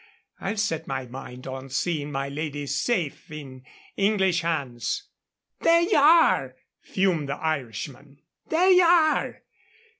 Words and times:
I've 0.39 0.59
set 0.59 0.87
my 0.87 1.05
mind 1.05 1.45
on 1.45 1.69
seeing 1.69 2.11
my 2.11 2.27
lady 2.27 2.65
safe 2.65 3.29
in 3.29 3.63
English 3.95 4.41
hands." 4.41 5.03
"There 5.59 5.81
ye 5.81 5.93
are," 5.93 6.55
fumed 6.81 7.29
the 7.29 7.37
Irishman. 7.37 8.19
"_There 8.49 8.73
ye 8.75 8.81
are! 8.81 9.43